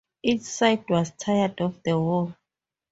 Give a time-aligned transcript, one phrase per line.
[0.23, 2.35] Each side was tired of the war.